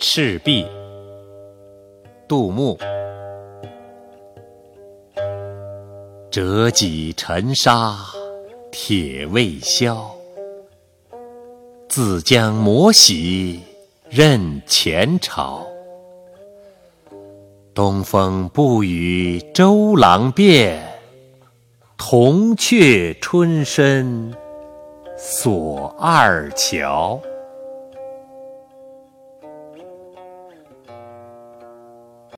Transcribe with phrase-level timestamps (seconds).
[0.00, 0.64] 赤壁。
[2.28, 2.78] 杜牧。
[6.30, 7.96] 折戟沉沙
[8.70, 10.08] 铁未销
[11.88, 13.60] 自将磨洗
[14.08, 15.66] 认前朝。
[17.74, 20.80] 东风不与周郎便
[21.96, 24.32] 铜雀春深
[25.16, 27.20] 锁二乔。